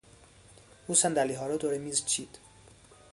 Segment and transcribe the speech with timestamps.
[0.87, 2.39] او صندلیها را دور میز چید.